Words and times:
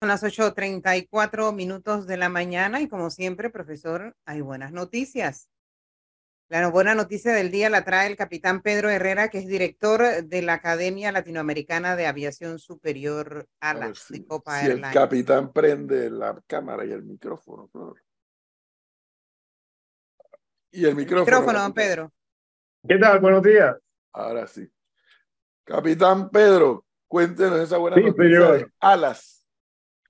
Son 0.00 0.08
las 0.08 0.22
8.34 0.22 1.52
minutos 1.52 2.06
de 2.06 2.16
la 2.16 2.28
mañana 2.28 2.80
y 2.80 2.88
como 2.88 3.10
siempre, 3.10 3.50
profesor, 3.50 4.14
hay 4.24 4.40
buenas 4.42 4.70
noticias. 4.70 5.50
La 6.48 6.68
buena 6.68 6.94
noticia 6.94 7.32
del 7.34 7.50
día 7.50 7.68
la 7.68 7.84
trae 7.84 8.06
el 8.06 8.16
capitán 8.16 8.62
Pedro 8.62 8.88
Herrera, 8.90 9.28
que 9.28 9.38
es 9.38 9.46
director 9.48 10.00
de 10.24 10.42
la 10.42 10.54
Academia 10.54 11.10
Latinoamericana 11.10 11.96
de 11.96 12.06
Aviación 12.06 12.58
Superior 12.60 13.48
ALAS 13.60 13.98
si, 13.98 14.20
de 14.20 14.26
Copa 14.26 14.60
si 14.60 14.66
Airlines. 14.66 14.88
el 14.90 14.94
capitán 14.94 15.52
prende 15.52 16.08
la 16.10 16.40
cámara 16.46 16.84
y 16.86 16.92
el 16.92 17.02
micrófono. 17.02 17.68
Y 20.70 20.86
el 20.86 20.94
micrófono. 20.94 21.24
Micrófono, 21.26 21.58
don 21.60 21.72
capitán. 21.72 21.74
Pedro. 21.74 22.12
¿Qué 22.88 22.98
tal? 22.98 23.18
Buenos 23.18 23.42
días. 23.42 23.76
Ahora 24.12 24.46
sí. 24.46 24.66
Capitán 25.64 26.30
Pedro, 26.30 26.86
cuéntenos 27.08 27.58
esa 27.58 27.76
buena 27.78 27.96
Sí, 27.96 28.04
noticia 28.04 28.24
señor. 28.30 28.58
de 28.58 28.72
Alas. 28.80 29.37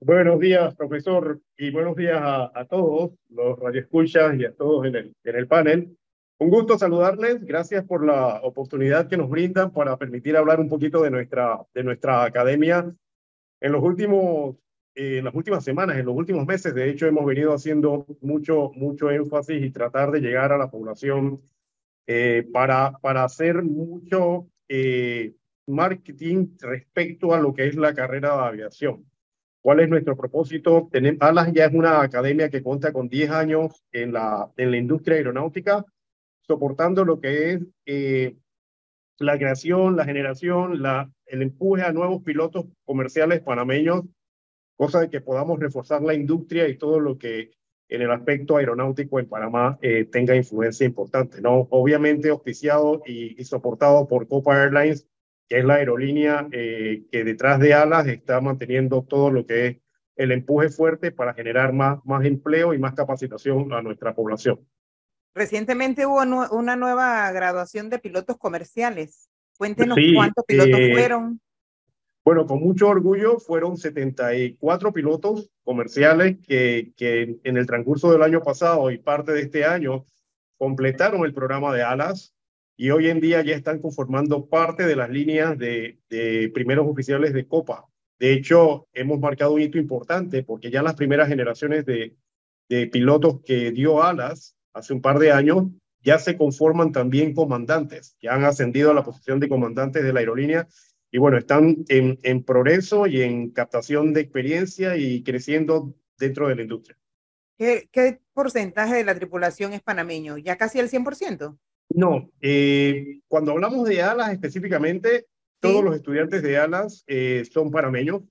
Buenos 0.01 0.39
días, 0.39 0.73
profesor, 0.75 1.41
y 1.57 1.71
buenos 1.71 1.93
días 1.97 2.21
a, 2.21 2.57
a 2.57 2.65
todos 2.65 3.11
los 3.27 3.59
radioescuchas 3.59 4.33
y 4.39 4.45
a 4.45 4.55
todos 4.55 4.85
en 4.85 4.95
el, 4.95 5.13
en 5.25 5.35
el 5.35 5.45
panel. 5.45 5.97
Un 6.37 6.49
gusto 6.49 6.77
saludarles. 6.77 7.43
Gracias 7.43 7.83
por 7.83 8.05
la 8.05 8.39
oportunidad 8.43 9.09
que 9.09 9.17
nos 9.17 9.29
brindan 9.29 9.73
para 9.73 9.97
permitir 9.97 10.37
hablar 10.37 10.61
un 10.61 10.69
poquito 10.69 11.01
de 11.01 11.11
nuestra, 11.11 11.59
de 11.73 11.83
nuestra 11.83 12.23
academia. 12.23 12.95
En 13.59 13.71
los 13.73 13.83
últimos, 13.83 14.55
eh, 14.95 15.17
en 15.17 15.25
las 15.25 15.35
últimas 15.35 15.65
semanas, 15.65 15.97
en 15.97 16.05
los 16.05 16.15
últimos 16.15 16.47
meses, 16.47 16.73
de 16.73 16.89
hecho, 16.89 17.05
hemos 17.05 17.25
venido 17.25 17.53
haciendo 17.53 18.05
mucho, 18.21 18.71
mucho 18.75 19.11
énfasis 19.11 19.61
y 19.61 19.69
tratar 19.69 20.11
de 20.11 20.21
llegar 20.21 20.53
a 20.53 20.57
la 20.57 20.71
población 20.71 21.41
eh, 22.07 22.47
para, 22.53 22.93
para 23.01 23.25
hacer 23.25 23.63
mucho 23.63 24.47
eh, 24.69 25.33
marketing 25.67 26.55
respecto 26.61 27.33
a 27.33 27.41
lo 27.41 27.53
que 27.53 27.67
es 27.67 27.75
la 27.75 27.93
carrera 27.93 28.37
de 28.37 28.43
aviación. 28.43 29.08
¿Cuál 29.61 29.81
es 29.81 29.89
nuestro 29.89 30.15
propósito? 30.15 30.87
Tenemos, 30.91 31.21
ALAS 31.21 31.51
ya 31.51 31.65
es 31.65 31.73
una 31.73 32.01
academia 32.01 32.49
que 32.49 32.63
cuenta 32.63 32.93
con 32.93 33.09
10 33.09 33.31
años 33.31 33.83
en 33.91 34.13
la, 34.13 34.49
en 34.55 34.71
la 34.71 34.77
industria 34.77 35.17
aeronáutica, 35.17 35.85
soportando 36.41 37.03
lo 37.03 37.19
que 37.19 37.51
es 37.53 37.61
eh, 37.85 38.37
la 39.17 39.37
creación, 39.37 39.97
la 39.97 40.05
generación, 40.05 40.81
la, 40.81 41.11
el 41.25 41.41
empuje 41.41 41.83
a 41.83 41.91
nuevos 41.91 42.23
pilotos 42.23 42.67
comerciales 42.85 43.41
panameños, 43.41 44.05
cosa 44.77 45.01
de 45.01 45.09
que 45.09 45.19
podamos 45.19 45.59
reforzar 45.59 46.01
la 46.01 46.13
industria 46.13 46.67
y 46.69 46.77
todo 46.77 47.01
lo 47.01 47.17
que 47.17 47.51
en 47.89 48.01
el 48.01 48.11
aspecto 48.11 48.55
aeronáutico 48.55 49.19
en 49.19 49.27
Panamá 49.27 49.77
eh, 49.81 50.05
tenga 50.05 50.35
influencia 50.35 50.85
importante. 50.85 51.41
¿no? 51.41 51.67
Obviamente 51.71 52.29
auspiciado 52.29 53.01
y, 53.05 53.39
y 53.39 53.43
soportado 53.43 54.07
por 54.07 54.27
Copa 54.27 54.63
Airlines, 54.63 55.05
que 55.49 55.59
es 55.59 55.65
la 55.65 55.75
aerolínea 55.75 56.47
eh, 56.51 57.03
que 57.11 57.23
detrás 57.23 57.59
de 57.59 57.73
Alas 57.73 58.07
está 58.07 58.39
manteniendo 58.39 59.03
todo 59.03 59.31
lo 59.31 59.45
que 59.45 59.67
es 59.67 59.77
el 60.15 60.31
empuje 60.31 60.69
fuerte 60.69 61.11
para 61.11 61.33
generar 61.33 61.73
más, 61.73 61.99
más 62.05 62.23
empleo 62.25 62.73
y 62.73 62.77
más 62.77 62.93
capacitación 62.93 63.73
a 63.73 63.81
nuestra 63.81 64.13
población. 64.13 64.59
Recientemente 65.33 66.05
hubo 66.05 66.23
nu- 66.25 66.47
una 66.51 66.75
nueva 66.75 67.31
graduación 67.31 67.89
de 67.89 67.99
pilotos 67.99 68.37
comerciales. 68.37 69.29
Cuéntenos 69.57 69.95
Sí, 69.95 70.13
cuántos 70.13 70.45
pilotos 70.45 70.79
eh, 70.79 70.91
fueron. 70.93 71.39
Bueno, 72.25 72.45
con 72.45 72.59
mucho 72.59 72.89
orgullo 72.89 73.39
fueron 73.39 73.77
74 73.77 74.91
pilotos 74.93 75.49
comerciales 75.63 76.37
que, 76.45 76.91
que 76.95 77.39
en 77.43 77.57
el 77.57 77.65
transcurso 77.65 78.11
del 78.11 78.21
año 78.21 78.41
pasado 78.41 78.91
y 78.91 78.97
parte 78.97 79.31
de 79.31 79.41
este 79.41 79.65
año 79.65 80.05
completaron 80.57 81.25
el 81.25 81.33
programa 81.33 81.73
de 81.73 81.81
alas 81.83 82.35
y 82.79 82.91
hoy 82.91 83.09
en 83.09 83.19
día 83.19 83.43
ya 83.43 83.57
están 83.57 83.79
conformando 83.79 84.47
parte 84.47 84.85
de 84.85 84.95
las 84.95 85.09
líneas 85.09 85.57
de, 85.57 85.99
primeros 86.53 86.87
oficiales 86.87 87.33
de 87.33 87.45
Copa. 87.45 87.85
De 88.17 88.31
hecho, 88.31 88.87
hemos 88.93 89.19
marcado 89.19 89.51
un 89.51 89.61
hito 89.61 89.77
importante 89.77 90.43
porque 90.43 90.71
ya 90.71 90.81
las 90.81 90.95
primeras 90.95 91.27
generaciones 91.27 91.85
de, 91.85 92.15
pilotos 92.89 93.41
que 93.43 93.71
dio 93.71 94.01
alas 94.01 94.55
hace 94.71 94.93
un 94.93 95.01
par 95.01 95.19
de 95.19 95.33
años 95.33 95.65
ya 96.01 96.19
se 96.19 96.37
conforman 96.37 96.93
también 96.93 97.33
comandantes, 97.33 98.15
ya 98.21 98.35
han 98.35 98.45
ascendido 98.45 98.91
a 98.91 98.93
la 98.93 99.03
posición 99.03 99.41
de 99.41 99.49
comandantes 99.49 100.01
de 100.01 100.13
la 100.13 100.21
aerolínea 100.21 100.65
y 101.11 101.17
bueno, 101.17 101.37
están 101.37 101.83
en, 101.89 102.43
progreso 102.45 103.07
y 103.07 103.23
en 103.23 103.49
captación 103.49 104.13
de 104.13 104.21
experiencia 104.21 104.95
y 104.95 105.21
creciendo 105.23 105.95
dentro 106.17 106.47
de 106.47 106.55
la 106.55 106.61
industria. 106.61 106.97
¿Qué, 107.57 107.89
qué 107.91 108.21
porcentaje 108.31 108.95
de 108.95 109.03
la 109.03 109.15
tripulación 109.15 109.73
es 109.73 109.81
panameño? 109.81 110.37
¿Ya 110.37 110.55
casi 110.55 110.79
el 110.79 110.89
100%? 110.89 111.57
No, 111.89 112.29
eh, 112.41 113.19
cuando 113.27 113.51
hablamos 113.51 113.87
de 113.87 114.01
alas 114.01 114.31
específicamente, 114.31 115.25
todos 115.59 115.83
los 115.83 115.95
estudiantes 115.95 116.41
de 116.43 116.57
alas 116.57 117.03
eh, 117.07 117.43
son 117.51 117.71
panameños. 117.71 118.21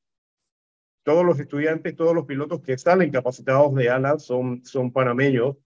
Todos 1.03 1.25
los 1.25 1.41
estudiantes, 1.41 1.97
todos 1.97 2.15
los 2.15 2.27
pilotos 2.27 2.61
que 2.61 2.79
salen 2.79 3.11
capacitados 3.11 3.75
de 3.75 3.91
alas 3.91 4.25
son, 4.25 4.65
son 4.65 4.93
panameños. 4.93 5.57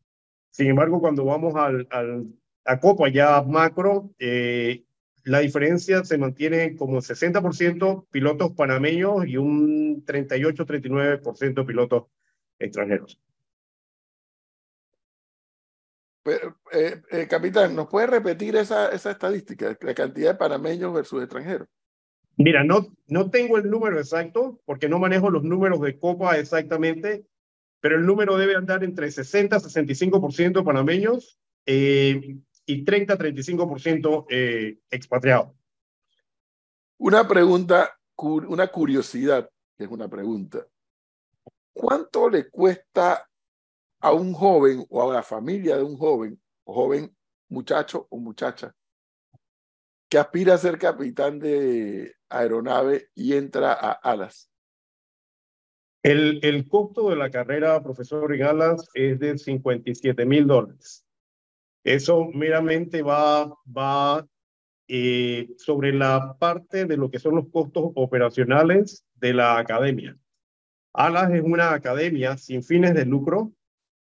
Sin 0.50 0.68
embargo, 0.68 1.00
cuando 1.00 1.24
vamos 1.24 1.54
al, 1.56 1.86
al, 1.90 2.26
a 2.64 2.80
Copa 2.80 3.08
ya 3.08 3.42
macro, 3.42 4.14
eh, 4.18 4.84
la 5.24 5.40
diferencia 5.40 6.04
se 6.04 6.18
mantiene 6.18 6.76
como 6.76 7.00
60% 7.00 8.06
pilotos 8.10 8.52
panameños 8.52 9.26
y 9.26 9.36
un 9.36 10.04
38-39% 10.04 11.66
pilotos 11.66 12.04
extranjeros. 12.58 13.20
Pero, 16.22 16.58
eh, 16.72 17.02
eh, 17.10 17.26
capitán, 17.28 17.74
¿nos 17.74 17.88
puede 17.88 18.06
repetir 18.06 18.56
esa, 18.56 18.90
esa 18.90 19.10
estadística, 19.10 19.76
la 19.80 19.94
cantidad 19.94 20.32
de 20.32 20.38
panameños 20.38 20.92
versus 20.92 21.22
extranjeros? 21.22 21.68
Mira, 22.36 22.64
no, 22.64 22.94
no 23.08 23.30
tengo 23.30 23.58
el 23.58 23.68
número 23.68 23.98
exacto 23.98 24.60
porque 24.64 24.88
no 24.88 24.98
manejo 24.98 25.30
los 25.30 25.42
números 25.42 25.80
de 25.80 25.98
Copa 25.98 26.38
exactamente, 26.38 27.26
pero 27.80 27.96
el 27.96 28.06
número 28.06 28.36
debe 28.38 28.56
andar 28.56 28.84
entre 28.84 29.10
60 29.10 29.56
y 29.56 29.60
65% 29.60 30.64
panameños 30.64 31.38
eh, 31.66 32.38
y 32.64 32.84
30-35% 32.84 34.26
eh, 34.30 34.78
expatriados. 34.90 35.50
Una 36.98 37.26
pregunta, 37.26 37.98
una 38.16 38.68
curiosidad, 38.68 39.50
que 39.76 39.84
es 39.84 39.90
una 39.90 40.08
pregunta. 40.08 40.64
¿Cuánto 41.72 42.30
le 42.30 42.48
cuesta 42.48 43.28
a 44.02 44.12
un 44.12 44.34
joven 44.34 44.84
o 44.90 45.10
a 45.10 45.14
la 45.14 45.22
familia 45.22 45.76
de 45.76 45.84
un 45.84 45.96
joven, 45.96 46.40
joven 46.64 47.16
muchacho 47.48 48.08
o 48.10 48.18
muchacha, 48.18 48.74
que 50.08 50.18
aspira 50.18 50.54
a 50.54 50.58
ser 50.58 50.76
capitán 50.76 51.38
de 51.38 52.14
aeronave 52.28 53.08
y 53.14 53.34
entra 53.34 53.72
a 53.72 53.92
alas? 53.92 54.50
El, 56.02 56.68
costo 56.68 57.10
de 57.10 57.16
la 57.16 57.30
carrera, 57.30 57.80
profesor 57.80 58.28
Regalas, 58.28 58.88
es 58.92 59.20
de 59.20 59.38
57 59.38 60.26
mil 60.26 60.48
dólares. 60.48 61.06
Eso 61.84 62.26
meramente 62.34 63.02
va, 63.02 63.56
va 63.66 64.26
eh, 64.88 65.54
sobre 65.58 65.92
la 65.92 66.36
parte 66.40 66.86
de 66.86 66.96
lo 66.96 67.08
que 67.08 67.20
son 67.20 67.36
los 67.36 67.48
costos 67.50 67.92
operacionales 67.94 69.06
de 69.14 69.32
la 69.32 69.58
academia. 69.58 70.18
ALAS 70.92 71.30
es 71.32 71.42
una 71.42 71.72
academia 71.72 72.36
sin 72.36 72.64
fines 72.64 72.94
de 72.94 73.06
lucro, 73.06 73.52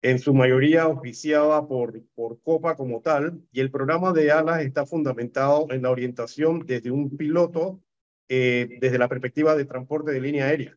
en 0.03 0.19
su 0.19 0.35
mayoría 0.35 0.89
oficiada 0.89 1.67
por, 1.67 2.03
por 2.15 2.41
Copa 2.43 2.77
como 2.77 3.01
tal, 3.01 3.41
y 3.53 3.61
el 3.61 3.71
programa 3.71 4.13
de 4.13 4.33
ALAS 4.33 4.63
está 4.63 4.85
fundamentado 4.85 5.69
en 5.71 5.83
la 5.83 5.91
orientación 5.91 6.67
desde 6.67 6.91
un 6.91 7.17
piloto, 7.17 7.81
eh, 8.29 8.79
desde 8.81 8.99
la 8.99 9.09
perspectiva 9.09 9.55
de 9.55 9.65
transporte 9.65 10.11
de 10.11 10.21
línea 10.21 10.47
aérea. 10.47 10.77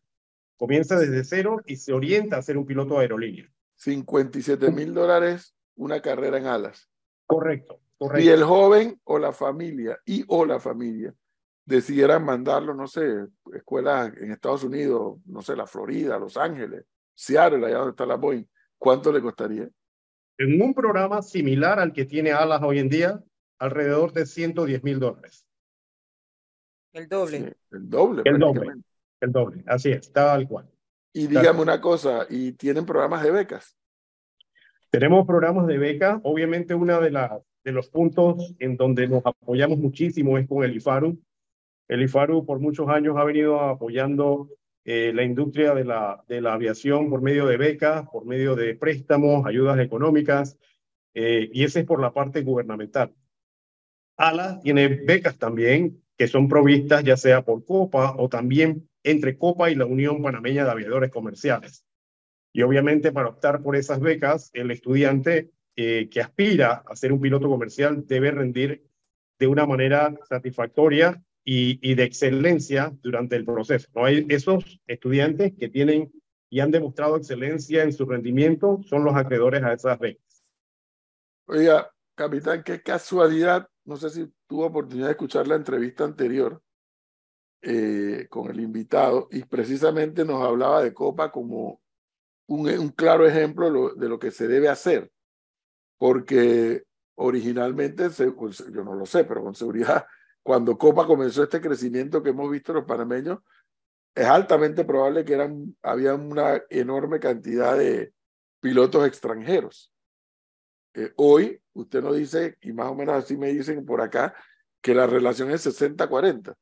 Comienza 0.56 0.98
desde 0.98 1.24
cero 1.24 1.60
y 1.66 1.76
se 1.76 1.92
orienta 1.92 2.38
a 2.38 2.42
ser 2.42 2.56
un 2.56 2.64
piloto 2.64 2.94
de 2.94 3.00
aerolínea. 3.00 3.52
57 3.74 4.70
mil 4.70 4.94
dólares 4.94 5.54
una 5.74 6.00
carrera 6.00 6.38
en 6.38 6.46
alas. 6.46 6.88
Correcto, 7.26 7.80
correcto. 7.98 8.24
Y 8.24 8.28
el 8.28 8.44
joven 8.44 9.00
o 9.04 9.18
la 9.18 9.32
familia 9.32 9.98
y 10.06 10.24
o 10.28 10.46
la 10.46 10.60
familia 10.60 11.12
decidieran 11.64 12.24
mandarlo, 12.24 12.74
no 12.74 12.86
sé, 12.86 13.26
escuelas 13.52 14.16
en 14.16 14.30
Estados 14.30 14.62
Unidos, 14.62 15.18
no 15.26 15.42
sé, 15.42 15.56
la 15.56 15.66
Florida, 15.66 16.18
Los 16.18 16.36
Ángeles, 16.36 16.84
Seattle, 17.12 17.66
allá 17.66 17.78
donde 17.78 17.90
está 17.90 18.06
la 18.06 18.14
Boeing, 18.14 18.46
¿cuánto 18.78 19.12
le 19.12 19.20
costaría? 19.20 19.68
En 20.38 20.60
un 20.60 20.74
programa 20.74 21.22
similar 21.22 21.78
al 21.78 21.92
que 21.92 22.04
tiene 22.04 22.32
Alas 22.32 22.62
hoy 22.62 22.78
en 22.78 22.88
día, 22.88 23.22
alrededor 23.58 24.12
de 24.12 24.26
110 24.26 24.84
mil 24.84 25.00
dólares. 25.00 25.46
El 26.92 27.08
doble. 27.08 27.38
Sí, 27.38 27.44
el 27.72 27.90
doble. 27.90 28.22
El 28.24 28.38
doble. 28.38 28.74
El 29.20 29.32
doble, 29.32 29.64
así 29.66 29.90
es, 29.90 30.12
tal 30.12 30.46
cual. 30.46 30.68
Y 31.12 31.26
dígame 31.26 31.60
una 31.60 31.80
cosa, 31.80 32.26
¿y 32.28 32.52
tienen 32.52 32.84
programas 32.84 33.22
de 33.22 33.30
becas? 33.30 33.76
Tenemos 34.90 35.26
programas 35.26 35.66
de 35.66 35.78
beca. 35.78 36.20
Obviamente, 36.22 36.74
uno 36.74 37.00
de, 37.00 37.10
la, 37.10 37.40
de 37.64 37.72
los 37.72 37.88
puntos 37.88 38.54
en 38.58 38.76
donde 38.76 39.08
nos 39.08 39.24
apoyamos 39.24 39.78
muchísimo 39.78 40.36
es 40.36 40.46
con 40.46 40.64
el 40.64 40.76
IFARU. 40.76 41.18
El 41.88 42.02
IFARU 42.02 42.44
por 42.44 42.60
muchos 42.60 42.88
años 42.88 43.16
ha 43.16 43.24
venido 43.24 43.60
apoyando 43.60 44.48
eh, 44.88 45.10
la 45.12 45.24
industria 45.24 45.74
de 45.74 45.84
la, 45.84 46.22
de 46.28 46.40
la 46.40 46.54
aviación 46.54 47.10
por 47.10 47.20
medio 47.20 47.44
de 47.46 47.56
becas, 47.56 48.08
por 48.08 48.24
medio 48.24 48.54
de 48.54 48.76
préstamos, 48.76 49.44
ayudas 49.44 49.80
económicas, 49.80 50.56
eh, 51.12 51.50
y 51.52 51.64
ese 51.64 51.80
es 51.80 51.86
por 51.86 52.00
la 52.00 52.12
parte 52.12 52.42
gubernamental. 52.42 53.12
ALA 54.16 54.60
tiene 54.60 54.86
becas 54.86 55.38
también 55.38 56.04
que 56.16 56.28
son 56.28 56.46
provistas 56.46 57.02
ya 57.02 57.16
sea 57.16 57.42
por 57.42 57.64
Copa 57.64 58.14
o 58.16 58.28
también 58.28 58.88
entre 59.02 59.36
Copa 59.36 59.72
y 59.72 59.74
la 59.74 59.86
Unión 59.86 60.22
Panameña 60.22 60.64
de 60.64 60.70
Aviadores 60.70 61.10
Comerciales. 61.10 61.84
Y 62.52 62.62
obviamente 62.62 63.10
para 63.10 63.30
optar 63.30 63.64
por 63.64 63.74
esas 63.74 63.98
becas, 63.98 64.50
el 64.54 64.70
estudiante 64.70 65.50
eh, 65.74 66.08
que 66.08 66.20
aspira 66.20 66.84
a 66.86 66.94
ser 66.94 67.12
un 67.12 67.20
piloto 67.20 67.48
comercial 67.48 68.06
debe 68.06 68.30
rendir 68.30 68.86
de 69.40 69.46
una 69.48 69.66
manera 69.66 70.14
satisfactoria 70.28 71.22
y, 71.48 71.78
y, 71.80 71.94
de 71.94 72.02
excelencia 72.02 72.92
durante 73.02 73.36
el 73.36 73.44
proceso. 73.44 73.88
¿no? 73.94 74.08
Esos 74.08 74.80
estudiantes 74.88 75.52
que 75.56 75.68
tienen 75.68 76.12
y 76.50 76.58
han 76.58 76.72
demostrado 76.72 77.16
excelencia 77.16 77.84
en 77.84 77.92
su 77.92 78.04
rendimiento 78.04 78.80
son 78.82 79.04
los 79.04 79.14
acreedores 79.14 79.62
a 79.62 79.72
esas 79.72 79.98
becas. 79.98 80.44
Oiga, 81.46 81.88
capitán, 82.16 82.64
qué 82.64 82.82
casualidad, 82.82 83.68
no 83.84 83.96
sé 83.96 84.10
si 84.10 84.28
tuvo 84.48 84.66
oportunidad 84.66 85.06
de 85.06 85.12
escuchar 85.12 85.46
la 85.46 85.54
entrevista 85.54 86.02
anterior 86.02 86.60
eh, 87.62 88.26
con 88.28 88.50
el 88.50 88.58
invitado 88.58 89.28
y 89.30 89.44
precisamente 89.44 90.24
nos 90.24 90.42
hablaba 90.42 90.82
de 90.82 90.92
Copa 90.92 91.30
como 91.30 91.80
un, 92.48 92.68
un 92.68 92.88
claro 92.88 93.24
ejemplo 93.24 93.94
de 93.94 94.08
lo 94.08 94.18
que 94.18 94.32
se 94.32 94.48
debe 94.48 94.68
hacer, 94.68 95.12
porque 95.96 96.82
originalmente, 97.16 98.10
pues, 98.36 98.64
yo 98.72 98.82
no 98.82 98.94
lo 98.94 99.06
sé, 99.06 99.24
pero 99.24 99.44
con 99.44 99.54
seguridad, 99.54 100.06
cuando 100.46 100.78
Copa 100.78 101.08
comenzó 101.08 101.42
este 101.42 101.60
crecimiento 101.60 102.22
que 102.22 102.30
hemos 102.30 102.48
visto 102.48 102.72
los 102.72 102.84
panameños, 102.84 103.40
es 104.14 104.26
altamente 104.26 104.84
probable 104.84 105.24
que 105.24 105.34
eran, 105.34 105.76
había 105.82 106.14
una 106.14 106.62
enorme 106.70 107.18
cantidad 107.18 107.76
de 107.76 108.12
pilotos 108.60 109.04
extranjeros. 109.08 109.92
Eh, 110.94 111.12
hoy, 111.16 111.60
usted 111.72 112.00
nos 112.00 112.16
dice, 112.16 112.58
y 112.60 112.72
más 112.72 112.86
o 112.86 112.94
menos 112.94 113.16
así 113.16 113.36
me 113.36 113.52
dicen 113.52 113.84
por 113.84 114.00
acá, 114.00 114.36
que 114.80 114.94
la 114.94 115.08
relación 115.08 115.50
es 115.50 115.66
60-40. 115.66 116.54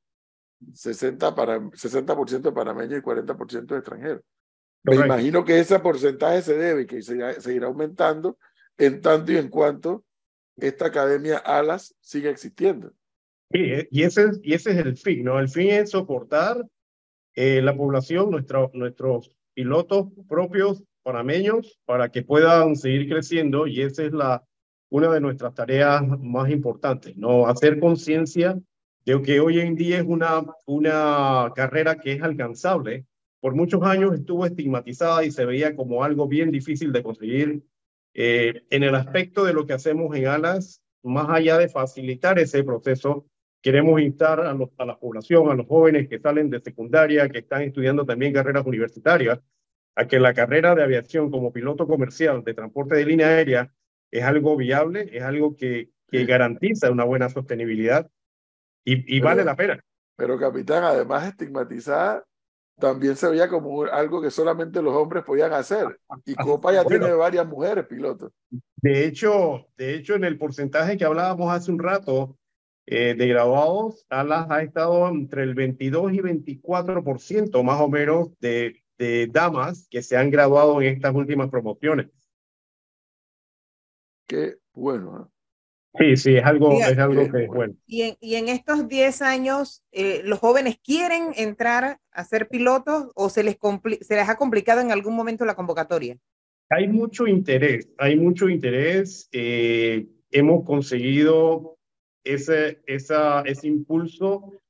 60%, 0.72 1.34
para, 1.34 1.60
60 1.75 2.38
de 2.38 2.52
panameños 2.52 2.98
y 2.98 3.02
40% 3.02 3.66
de 3.66 3.76
extranjeros. 3.76 4.22
Me 4.82 4.96
imagino 4.96 5.44
que 5.44 5.60
ese 5.60 5.78
porcentaje 5.78 6.40
se 6.40 6.56
debe 6.56 6.82
y 6.82 6.86
que 6.86 7.02
se, 7.02 7.38
seguirá 7.38 7.66
aumentando 7.66 8.38
en 8.78 9.02
tanto 9.02 9.31
y 9.31 9.36
en 9.36 9.50
cuanto 9.50 10.06
esta 10.56 10.86
academia 10.86 11.36
ALAS 11.36 11.94
siga 12.00 12.31
existiendo. 12.31 12.94
Sí, 13.54 13.70
y 13.92 14.02
ese, 14.02 14.24
es, 14.24 14.40
y 14.42 14.54
ese 14.54 14.72
es 14.72 14.78
el 14.78 14.96
fin, 14.96 15.22
¿no? 15.22 15.38
El 15.38 15.48
fin 15.48 15.70
es 15.70 15.90
soportar 15.90 16.66
eh, 17.36 17.62
la 17.62 17.76
población, 17.76 18.32
nuestro, 18.32 18.72
nuestros 18.74 19.30
pilotos 19.54 20.08
propios 20.28 20.82
panameños, 21.04 21.78
para 21.84 22.08
que 22.08 22.22
puedan 22.22 22.74
seguir 22.74 23.08
creciendo 23.08 23.68
y 23.68 23.82
esa 23.82 24.02
es 24.02 24.12
la, 24.12 24.42
una 24.90 25.08
de 25.12 25.20
nuestras 25.20 25.54
tareas 25.54 26.02
más 26.18 26.50
importantes, 26.50 27.16
¿no? 27.16 27.46
Hacer 27.46 27.78
conciencia 27.78 28.58
de 29.04 29.22
que 29.22 29.38
hoy 29.38 29.60
en 29.60 29.76
día 29.76 29.98
es 29.98 30.04
una, 30.04 30.44
una 30.66 31.52
carrera 31.54 31.94
que 31.94 32.14
es 32.14 32.22
alcanzable. 32.22 33.06
Por 33.40 33.54
muchos 33.54 33.84
años 33.84 34.14
estuvo 34.14 34.46
estigmatizada 34.46 35.24
y 35.24 35.30
se 35.30 35.44
veía 35.44 35.76
como 35.76 36.02
algo 36.02 36.26
bien 36.26 36.50
difícil 36.50 36.90
de 36.90 37.04
conseguir. 37.04 37.62
Eh, 38.14 38.64
en 38.70 38.82
el 38.82 38.96
aspecto 38.96 39.44
de 39.44 39.52
lo 39.52 39.64
que 39.64 39.74
hacemos 39.74 40.16
en 40.16 40.26
ALAS, 40.26 40.82
más 41.04 41.28
allá 41.28 41.58
de 41.58 41.68
facilitar 41.68 42.40
ese 42.40 42.64
proceso, 42.64 43.26
queremos 43.64 43.99
instar 43.99 44.40
a, 44.40 44.52
los, 44.52 44.69
a 44.76 44.84
la 44.84 44.99
población, 44.99 45.50
a 45.50 45.55
los 45.55 45.66
jóvenes 45.66 46.06
que 46.06 46.20
salen 46.20 46.50
de 46.50 46.61
secundaria, 46.61 47.31
que 47.31 47.38
están 47.38 47.62
estudiando 47.62 48.05
también 48.05 48.34
carreras 48.34 48.66
universitarias, 48.66 49.40
a 49.96 50.06
que 50.06 50.20
la 50.20 50.34
carrera 50.34 50.75
de 50.75 50.82
aviación 50.82 51.31
como 51.31 51.50
piloto 51.50 51.87
comercial 51.87 52.44
de 52.44 52.52
transporte 52.52 52.94
de 52.94 53.06
línea 53.06 53.28
aérea 53.28 53.72
es 54.11 54.22
algo 54.22 54.55
viable, 54.58 55.08
es 55.11 55.22
algo 55.22 55.56
que, 55.56 55.88
que 56.11 56.26
garantiza 56.26 56.90
una 56.90 57.05
buena 57.05 57.31
sostenibilidad 57.31 58.11
y, 58.84 59.19
vale 59.20 59.44
la 59.44 59.56
pena. 59.56 59.81
Pero 60.14 60.38
capitán, 60.38 60.84
además 60.84 61.26
estigmatizada, 61.26 62.22
también 62.78 63.17
se 63.17 63.31
veía 63.31 63.49
como 63.49 63.84
algo 63.84 64.20
que 64.20 64.31
solamente 64.31 64.82
los 64.82 64.94
hombres 64.94 65.25
podían 65.25 65.55
hacer. 65.55 65.99
Y 66.26 66.34
Copa 66.34 66.70
ya 66.75 66.84
tiene 66.84 67.10
varias 67.14 67.46
mujeres 67.46 67.87
pilotos. 67.87 68.31
De 68.76 69.06
hecho, 69.06 69.69
de 69.78 69.94
hecho, 69.94 70.17
en 70.17 70.25
el 70.25 70.37
porcentaje 70.37 70.99
que 70.99 71.06
hablábamos 71.06 71.50
hace 71.50 71.72
un 71.72 71.78
rato 71.78 72.37
eh, 72.86 73.14
de 73.14 73.26
graduados, 73.28 74.06
Alas 74.08 74.46
ha 74.50 74.62
estado 74.62 75.08
entre 75.08 75.42
el 75.42 75.54
22 75.54 76.12
y 76.12 76.19
24% 76.19 77.62
más 77.62 77.81
o 77.81 77.88
menos 77.88 78.28
de, 78.40 78.82
de 78.98 79.28
damas 79.31 79.88
que 79.90 80.02
se 80.02 80.16
han 80.16 80.31
graduado 80.31 80.81
en 80.82 80.94
estas 80.94 81.14
últimas 81.14 81.50
promociones. 81.50 82.08
Qué 84.26 84.56
bueno. 84.72 85.22
¿eh? 85.22 85.34
Sí, 85.96 86.16
sí, 86.16 86.36
es 86.36 86.44
algo, 86.44 86.72
es 86.72 86.98
algo 86.98 87.31
que 87.31 87.44
es 87.44 87.48
bueno. 87.48 87.75
Y 87.86 88.02
en, 88.02 88.16
y 88.20 88.34
en 88.34 88.48
estos 88.48 88.88
10 88.88 89.22
años, 89.22 89.84
eh, 89.92 90.22
¿los 90.25 90.40
jóvenes 90.40 90.78
quieren 90.82 91.32
entrar 91.36 92.00
a 92.10 92.25
ser 92.25 92.48
pilotos 92.48 93.12
o 93.14 93.28
se 93.28 93.44
les, 93.44 93.56
se 94.00 94.16
les 94.16 94.28
ha 94.28 94.36
complicado 94.36 94.81
en 94.81 94.90
algún 94.90 95.14
momento 95.14 95.44
la 95.44 95.54
convocatoria? 95.54 96.19
Hay 96.69 96.88
mucho 96.88 97.28
interés, 97.28 97.88
hay 97.98 98.16
mucho 98.16 98.48
interés. 98.48 99.28
Eh, 99.31 100.08
hemos 100.32 100.64
conseguido 100.64 101.78
ese, 102.24 102.82
esa, 102.86 103.42
ese 103.42 103.68
impulso 103.68 104.60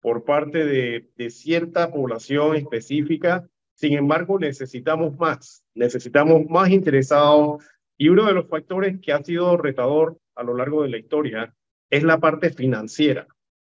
por 0.00 0.24
parte 0.24 0.64
de, 0.64 1.10
de 1.16 1.30
cierta 1.30 1.90
población 1.90 2.56
específica. 2.56 3.48
Sin 3.74 3.94
embargo, 3.94 4.38
necesitamos 4.38 5.16
más, 5.18 5.64
necesitamos 5.74 6.46
más 6.48 6.70
interesados. 6.70 7.64
Y 7.96 8.08
uno 8.10 8.26
de 8.26 8.34
los 8.34 8.48
factores 8.48 9.00
que 9.00 9.12
ha 9.12 9.22
sido 9.24 9.56
retador 9.56 10.18
a 10.36 10.42
lo 10.44 10.54
largo 10.54 10.82
de 10.82 10.90
la 10.90 10.98
historia 10.98 11.54
es 11.90 12.02
la 12.04 12.18
parte 12.18 12.50
financiera, 12.50 13.26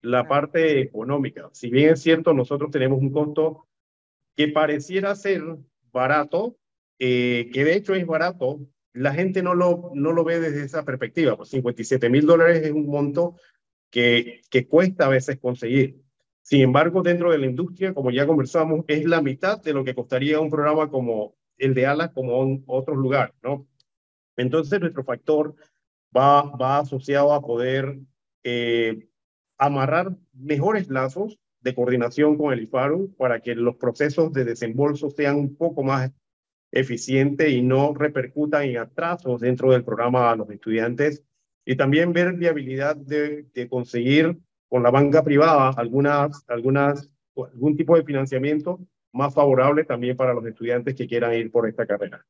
la 0.01 0.27
parte 0.27 0.81
económica. 0.81 1.49
Si 1.53 1.69
bien 1.69 1.93
es 1.93 2.01
cierto, 2.01 2.33
nosotros 2.33 2.71
tenemos 2.71 2.99
un 2.99 3.11
costo 3.11 3.67
que 4.35 4.47
pareciera 4.49 5.15
ser 5.15 5.43
barato, 5.91 6.57
eh, 6.97 7.49
que 7.53 7.63
de 7.63 7.75
hecho 7.75 7.93
es 7.93 8.05
barato, 8.05 8.59
la 8.99 9.13
gente 9.13 9.41
no 9.41 9.55
lo, 9.55 9.91
no 9.93 10.11
lo 10.11 10.25
ve 10.25 10.41
desde 10.41 10.65
esa 10.65 10.83
perspectiva. 10.83 11.37
Pues 11.37 11.49
57 11.49 12.09
mil 12.09 12.25
dólares 12.25 12.63
es 12.63 12.71
un 12.71 12.85
monto 12.87 13.35
que, 13.89 14.41
que 14.49 14.67
cuesta 14.67 15.05
a 15.05 15.09
veces 15.09 15.39
conseguir. 15.39 16.01
Sin 16.41 16.61
embargo, 16.61 17.01
dentro 17.01 17.31
de 17.31 17.37
la 17.37 17.45
industria, 17.45 17.93
como 17.93 18.11
ya 18.11 18.27
conversamos, 18.27 18.83
es 18.87 19.05
la 19.05 19.21
mitad 19.21 19.61
de 19.61 19.71
lo 19.71 19.85
que 19.85 19.95
costaría 19.95 20.41
un 20.41 20.49
programa 20.49 20.89
como 20.89 21.35
el 21.57 21.73
de 21.73 21.85
ALA 21.85 22.11
como 22.11 22.43
en 22.43 22.63
otros 22.67 22.97
lugares, 22.97 23.35
¿no? 23.41 23.67
Entonces, 24.35 24.81
nuestro 24.81 25.05
factor 25.05 25.55
va, 26.15 26.43
va 26.57 26.79
asociado 26.79 27.33
a 27.33 27.41
poder 27.41 27.99
eh, 28.43 29.07
amarrar 29.57 30.17
mejores 30.33 30.89
lazos 30.89 31.39
de 31.61 31.73
coordinación 31.73 32.37
con 32.37 32.51
el 32.51 32.63
IFARU 32.63 33.15
para 33.15 33.39
que 33.39 33.55
los 33.55 33.77
procesos 33.77 34.33
de 34.33 34.43
desembolso 34.43 35.09
sean 35.09 35.37
un 35.37 35.55
poco 35.55 35.83
más 35.83 36.11
eficientes 36.71 37.49
y 37.49 37.61
no 37.61 37.93
repercutan 37.93 38.63
en 38.63 38.77
atrasos 38.77 39.41
dentro 39.41 39.71
del 39.71 39.83
programa 39.83 40.31
a 40.31 40.35
los 40.35 40.49
estudiantes 40.49 41.23
y 41.65 41.75
también 41.75 42.13
ver 42.13 42.33
viabilidad 42.33 42.95
de, 42.95 43.43
de 43.53 43.69
conseguir 43.69 44.37
con 44.67 44.83
la 44.83 44.91
banca 44.91 45.23
privada 45.23 45.71
algunas, 45.75 46.43
algunas, 46.47 47.09
algún 47.35 47.75
tipo 47.75 47.95
de 47.95 48.03
financiamiento 48.03 48.79
más 49.11 49.33
favorable 49.33 49.83
también 49.83 50.15
para 50.15 50.33
los 50.33 50.45
estudiantes 50.45 50.95
que 50.95 51.07
quieran 51.07 51.33
ir 51.33 51.51
por 51.51 51.67
esta 51.67 51.85
carrera. 51.85 52.25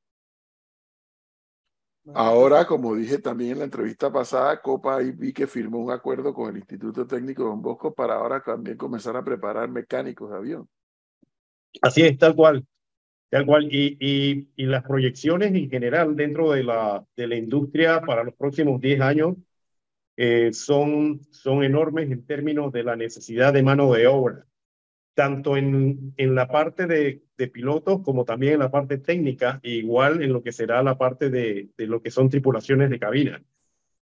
Ahora, 2.14 2.66
como 2.66 2.96
dije 2.96 3.20
también 3.20 3.52
en 3.52 3.60
la 3.60 3.64
entrevista 3.66 4.12
pasada, 4.12 4.62
Copa 4.62 5.04
y 5.04 5.12
vi 5.12 5.32
que 5.32 5.46
firmó 5.46 5.80
un 5.80 5.92
acuerdo 5.92 6.34
con 6.34 6.50
el 6.50 6.58
Instituto 6.58 7.06
Técnico 7.06 7.44
Don 7.44 7.62
Bosco 7.62 7.94
para 7.94 8.16
ahora 8.16 8.42
también 8.42 8.78
comenzar 8.78 9.16
a 9.16 9.24
preparar 9.24 9.70
mecánicos 9.70 10.32
de 10.32 10.38
avión. 10.38 10.70
Así 11.82 12.02
es, 12.02 12.18
tal 12.18 12.36
cual. 12.36 12.66
Tal 13.30 13.46
cual. 13.46 13.68
Y, 13.72 13.98
y, 14.00 14.50
y 14.56 14.66
las 14.66 14.84
proyecciones 14.84 15.54
en 15.54 15.70
general 15.70 16.16
dentro 16.16 16.52
de 16.52 16.64
la, 16.64 17.06
de 17.16 17.28
la 17.28 17.36
industria 17.36 18.02
para 18.02 18.24
los 18.24 18.34
próximos 18.36 18.82
10 18.82 19.02
años 19.02 19.36
eh, 20.18 20.52
son, 20.54 21.22
son 21.32 21.64
enormes 21.64 22.12
en 22.12 22.26
términos 22.26 22.72
de 22.72 22.84
la 22.84 22.96
necesidad 22.96 23.54
de 23.54 23.64
mano 23.64 23.94
de 23.94 24.08
obra 24.08 24.46
tanto 25.20 25.58
en, 25.58 26.14
en 26.16 26.34
la 26.34 26.48
parte 26.48 26.88
de, 26.88 27.24
de, 27.38 27.48
pilotos 27.50 28.02
como 28.04 28.24
también 28.24 28.54
en 28.54 28.60
la 28.60 28.72
parte 28.72 28.98
técnica, 29.00 29.60
e 29.64 29.72
igual 29.72 30.24
en 30.24 30.32
lo 30.32 30.42
que 30.42 30.54
será 30.54 30.82
la 30.82 30.98
parte 30.98 31.30
de, 31.30 31.72
de, 31.78 31.88
lo 31.88 32.02
que 32.02 32.10
son 32.10 32.30
tripulaciones 32.30 32.90
de 32.90 33.00
cabina. 33.00 33.44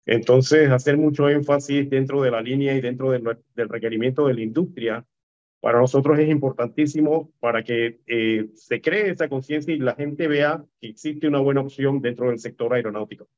Entonces, 0.07 0.71
hacer 0.71 0.97
mucho 0.97 1.29
énfasis 1.29 1.87
dentro 1.87 2.23
de 2.23 2.31
la 2.31 2.41
línea 2.41 2.73
y 2.73 2.81
dentro 2.81 3.11
del, 3.11 3.23
del 3.55 3.69
requerimiento 3.69 4.25
de 4.25 4.33
la 4.33 4.41
industria, 4.41 5.05
para 5.63 5.79
nosotros 5.79 6.19
es 6.19 6.27
importantísimo 6.27 7.31
para 7.39 7.63
que 7.63 8.01
eh, 8.05 8.49
se 8.53 8.81
cree 8.81 9.11
esa 9.11 9.29
conciencia 9.29 9.73
y 9.73 9.79
la 9.79 9.95
gente 9.95 10.27
vea 10.27 10.61
que 10.81 10.89
existe 10.89 11.25
una 11.25 11.39
buena 11.39 11.61
opción 11.61 12.01
dentro 12.01 12.27
del 12.27 12.39
sector 12.39 12.73
aeronáutico. 12.73 13.29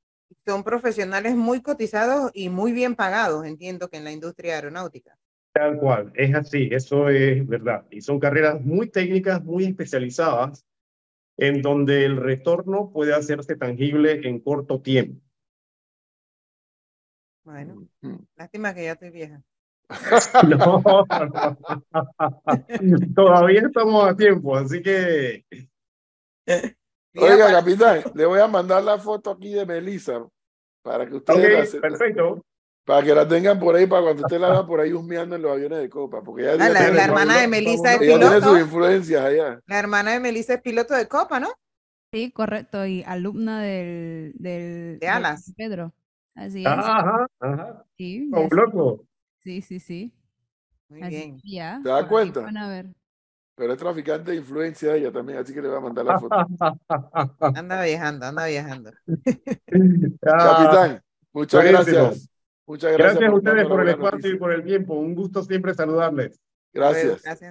Son 0.44 0.64
profesionales 0.64 1.36
muy 1.36 1.62
cotizados 1.62 2.32
y 2.34 2.50
muy 2.50 2.72
bien 2.72 2.96
pagados, 2.96 3.46
entiendo 3.46 3.90
que 3.90 3.98
en 3.98 4.06
la 4.06 4.12
industria 4.12 4.56
aeronáutica. 4.56 5.16
Tal 5.54 5.78
cual, 5.78 6.12
es 6.16 6.34
así, 6.34 6.68
eso 6.72 7.10
es 7.10 7.48
verdad. 7.48 7.86
Y 7.92 8.02
son 8.02 8.20
carreras 8.20 8.60
muy 8.60 8.90
técnicas, 8.90 9.44
muy 9.44 9.66
especializadas, 9.66 10.66
en 11.38 11.62
donde 11.62 12.06
el 12.06 12.18
retorno 12.18 12.90
puede 12.92 13.14
hacerse 13.14 13.56
tangible 13.56 14.28
en 14.28 14.40
corto 14.40 14.82
tiempo. 14.82 15.22
Bueno, 17.44 17.88
lástima 18.36 18.74
que 18.74 18.86
ya 18.86 18.94
estoy 18.94 19.12
vieja. 19.12 19.44
No, 20.50 20.84
todavía 23.16 23.62
estamos 23.62 24.10
a 24.10 24.16
tiempo, 24.16 24.56
así 24.56 24.82
que 24.82 25.46
Oiga, 27.18 27.52
capitán, 27.52 28.04
le 28.14 28.26
voy 28.26 28.40
a 28.40 28.48
mandar 28.48 28.84
la 28.84 28.98
foto 28.98 29.32
aquí 29.32 29.54
de 29.54 29.66
Melissa 29.66 30.26
para 30.82 31.08
que 31.08 31.16
ustedes 31.16 31.70
okay, 31.70 31.80
perfecto. 31.80 32.46
Para 32.84 33.04
que 33.04 33.16
la 33.16 33.28
tengan 33.28 33.60
por 33.60 33.76
ahí, 33.76 33.88
para 33.88 34.04
cuando 34.04 34.22
usted 34.22 34.40
la 34.40 34.52
vea 34.52 34.68
por 34.68 34.80
ahí 34.80 34.94
husmeando 34.94 35.36
en 35.36 35.42
los 35.42 35.54
aviones 35.54 35.80
de 35.80 35.90
copa. 35.90 36.22
Porque 36.22 36.48
ah, 36.48 36.56
la, 36.56 36.70
la 36.70 37.04
hermana 37.04 37.42
de 37.42 37.48
Melissa 37.48 37.94
es 37.94 38.00
piloto. 38.00 38.30
tiene 38.30 38.42
sus 38.42 38.60
influencias 38.60 39.24
allá. 39.24 39.60
La 39.66 39.80
hermana 39.80 40.12
de 40.12 40.20
Melissa 40.20 40.54
es 40.54 40.62
piloto 40.62 40.94
de 40.94 41.08
copa, 41.08 41.40
¿no? 41.40 41.50
Sí, 42.14 42.32
correcto. 42.32 42.86
Y 42.86 43.02
alumna 43.04 43.64
del. 43.64 44.34
del 44.36 45.00
de 45.00 45.08
Alas. 45.08 45.52
Pedro. 45.58 45.96
Así 46.36 46.60
es. 46.60 46.68
Ajá, 46.68 47.26
ajá. 47.40 47.86
Sí. 47.98 48.30
Oh, 48.32 48.48
loco. 48.52 49.04
Sí, 49.46 49.62
sí, 49.62 49.80
sí. 49.80 50.12
Muy 50.90 51.08
bien. 51.08 51.40
Ya, 51.44 51.80
¿Te 51.84 51.90
das 51.90 52.06
cuenta? 52.06 52.42
Van 52.42 52.58
a 52.58 52.68
ver. 52.68 52.88
Pero 53.56 53.74
es 53.74 53.78
traficante 53.78 54.32
de 54.32 54.38
influencia 54.38 54.96
ella 54.96 55.12
también, 55.12 55.38
así 55.38 55.54
que 55.54 55.62
le 55.62 55.68
voy 55.68 55.78
a 55.78 55.82
mandar 55.82 56.04
la 56.04 56.20
foto. 56.20 56.36
anda 57.56 57.84
viajando, 57.84 58.26
anda 58.26 58.48
viajando. 58.48 58.92
Capitán, 60.20 61.04
muchas 61.32 61.64
gracias. 61.64 62.30
Muchas 62.66 62.94
gracias. 62.94 63.20
Gracias 63.20 63.30
a 63.30 63.36
ustedes 63.36 63.68
por 63.68 63.82
el 63.82 63.90
espacio 63.90 64.32
y 64.32 64.38
por 64.38 64.52
el 64.52 64.64
tiempo. 64.64 64.96
Un 64.96 65.14
gusto 65.14 65.44
siempre 65.44 65.76
saludarles. 65.76 66.42
Gracias. 66.74 67.22
Gracias. 67.22 67.42